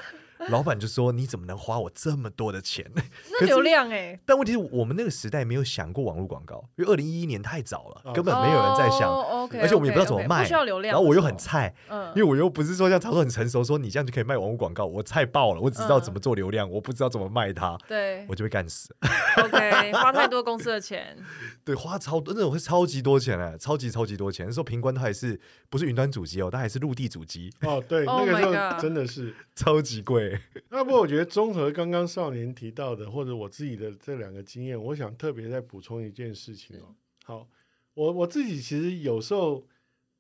[0.49, 2.91] 老板就说：“你怎么能花我这么多的钱？”
[3.41, 9.09] 那流量哎、欸，但问题是我们那个时代没有想过网络广告，因为二零一一年太早了，根本没有人在想。
[9.09, 10.93] Oh, okay, 而且我们也不知道怎么卖，不需要流量。
[10.93, 14.87] 然后我又很菜，嗯、因为我又不是说像曹总很成熟，说你这样就可以卖网络广告。
[14.87, 17.77] 我菜爆了，我只知道怎么做流量，嗯、我不知道怎么卖它。
[17.89, 18.95] 对，我就被干死。
[19.43, 21.17] OK，花太多公司的钱。
[21.65, 24.47] 对，花超多，那种会超级多钱哎，超级超级多钱。
[24.47, 27.53] 那时候频宽它还是不是云端主机哦，它还是陆地主机。
[27.63, 30.28] 哦，对，那个时候真的是超级贵。
[30.71, 36.95] 那不我觉得综合刚刚少年提到的，或者我自己的这两个经验，我想特别再补充一件事情哦。
[37.25, 37.49] 好，
[37.95, 39.67] 我我自己其实有时候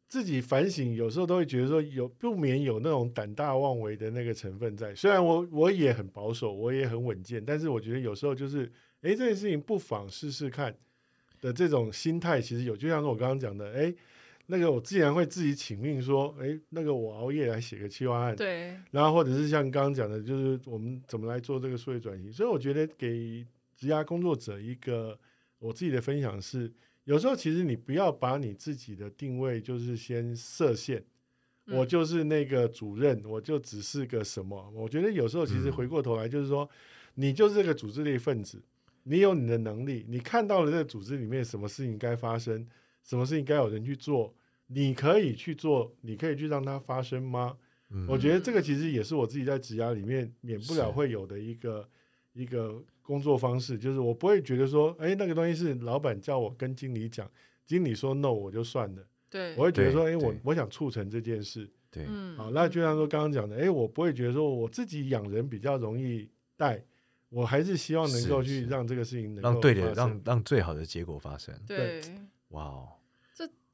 [0.08, 4.94] 自己反省，有时候都会觉得说有不免有那种胆大妄为的那个成分在。
[4.94, 8.64] 虽然我我也很保守，我也很稳健，但是我觉得有时候就是，
[9.00, 10.76] 哎，这件事情不妨试试看。
[11.40, 13.94] 的这种心态其实有，就像是我刚刚讲的，哎，
[14.50, 22.32] 那个我自然会自己请命说，哎，那个我熬夜来写个企划案，对，然后或者是像刚刚讲的，就是我们怎么来做这个数位转型。
[22.32, 25.18] 所以我觉得给职涯工作者一个
[25.58, 26.72] 我自己的分享是，
[27.04, 31.04] 有时候其实你不要把你自己的定位就是先设限，
[31.66, 34.72] 嗯、我就是那个主任，我就只是个什么。
[34.74, 36.70] 我觉得有时候其实回过头来就是说，嗯、
[37.16, 38.62] 你就是这个组织的一份子。
[39.04, 42.66] 你有你的能力，你看到了这个组织里面什么事情该发生，
[43.08, 44.34] 什么事情该有人去做，
[44.66, 47.56] 你可以去做，你可以去让它发生吗？
[47.88, 51.88] 嗯、我觉得这个其实也是我自己在职涯里面免不了会有的一个
[52.34, 57.26] 一个工作方式，就是我不会觉得说，哎，那个东西是老板叫我跟经理讲，
[57.64, 62.04] 经理说 no 我就算了，对，我会觉得说，哎，我我想促成这件事，对，
[62.36, 66.84] 好，那就像说刚刚讲的，哎，我不会觉得说我自己养人比较容易带。
[67.30, 71.54] 我还是希望能够去让这个事情能够让对的让让最好的结果发生。
[71.66, 72.00] 对，
[72.48, 72.97] 哇哦，这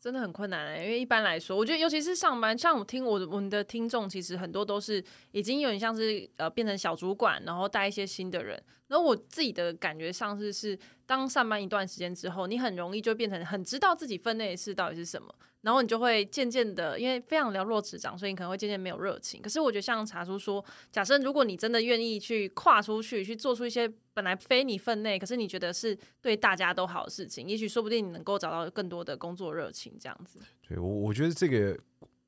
[0.04, 5.02] 真的很困难哎，因为一般来说，我觉得尤其是上班，像我听我我们的听众，其实很多都是
[5.32, 8.62] 已经有点像是呃变成小主管，然后带一些新的人。
[8.88, 15.34] 然后我自己的感觉上是是，当上班一段时间之后，你很容易就变成很知道自己分内的事到底是什么。
[15.62, 19.40] 然后你就会渐渐的，因为非常了若指掌，所以你可能会渐渐没有热情。
[19.40, 20.62] 可是我觉得像茶叔说，
[20.92, 30.38] 假设如果你真的愿意去跨出去，去做出一些本来非你分内，可是你觉得是对大家都好的事情，也许说不定你能够找到更多的工作热情，这样子。
[30.68, 31.74] 对，我我觉得这个。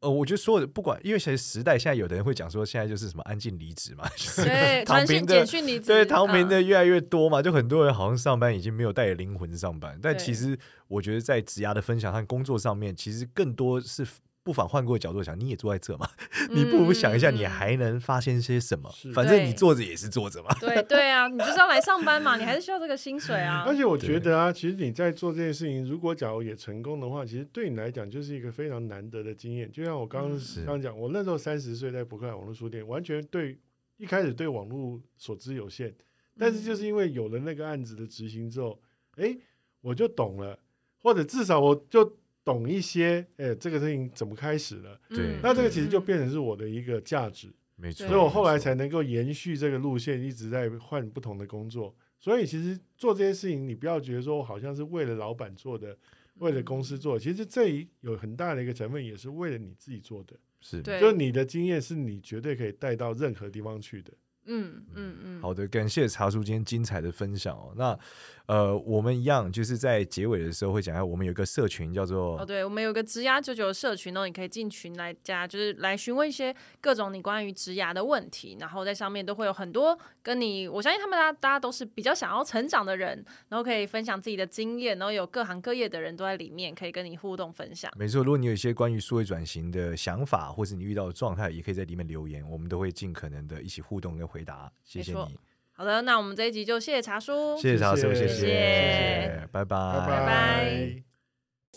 [0.06, 4.08] 呃，我觉得所有的不管，因为其实时代，现在有的人会讲说，现在就是什么安静离职嘛，
[4.44, 5.44] 对，躺平的，
[5.80, 14.06] 对，躺平的越来越多嘛，就很多人好像上班已经没有带着灵魂上班，但其实我觉得在职涯的分享和工作上面，其实更多是。
[14.46, 16.08] 不妨换过角度想，你也坐在这嘛，
[16.54, 18.88] 你不如想一下，你还能发现些什么？
[19.04, 20.56] 嗯、反正你坐着也是坐着嘛。
[20.60, 23.64] 对对啊，你就是要来上班嘛， 你还是需要这个薪水啊。
[23.66, 29.68] 而且我觉得啊，其实你在做这件事情，如果假如也成功的话，其实对你来讲就是一个非常难得的经验。
[29.72, 33.58] 就像我刚刚刚讲，我那时候三十岁在博客网络书店，完全对
[33.96, 35.92] 一开始对网络所知有限，
[36.38, 38.80] 但是就是因为有了那个案子的执行之后，
[39.16, 39.36] 哎，
[39.80, 40.56] 我就懂了，
[41.02, 42.16] 或者至少我就。
[42.46, 45.00] 懂一些，哎，这个事情怎么开始了？
[45.08, 48.06] 对，那这个其实就变成是我的一个价值，没错。
[48.06, 51.92] 所以我后来才能够延续这个路线，一直在换不同的工作。
[52.20, 55.98] 所以其实做这些事情，你不要觉得说我好像是为了老板做的，
[56.36, 64.12] 为了公司做的，其实这里有很大的一个成分也是为了你自己做的，是，就你的经验是你绝对可以带到任何地方去的。
[64.48, 67.74] 嗯嗯嗯，好的，感谢茶叔今天精彩的分享哦。
[67.76, 67.98] 那
[68.46, 87.90] 呃，我们一样就是在结尾的时候会讲一下，我们有一个社群叫做哦，对，我们有个职涯九九的社群哦，你可以进群来加，就是来询问一些各种你关于职涯的问题，然后在上面都会有很多跟你，我相信他们大家大家都是比较想要成长的人，然后可以分享自己的经验，然后有各行各业的人都在里面，可以跟你互动分享。
[87.96, 94.70] 没错，如果你有一些关于数位转型的想法，或是你遇到的状态，也可以在里面留言，我们都会尽可能的一起互动跟回答。
[94.84, 95.36] 谢谢你。
[95.78, 101.02] 好的，那我们这一集就谢谢茶叔，谢谢茶叔，谢谢，拜拜，拜拜。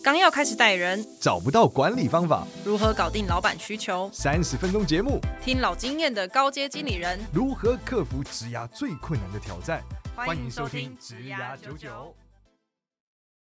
[0.02, 4.10] 刚要开始带人，找不到管理方法，如何搞定老板需求？
[4.14, 9.84] 三十分钟节目，听老经验的高阶经理人如何克服职涯最困难的挑战。
[10.16, 12.16] 欢迎收听职涯九九。